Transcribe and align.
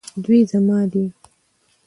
دوی 0.23 0.41
زما 0.51 0.79
دي 0.91 1.05